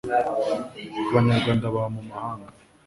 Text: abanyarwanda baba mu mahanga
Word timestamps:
abanyarwanda 1.11 1.65
baba 1.73 1.89
mu 1.95 2.01
mahanga 2.09 2.49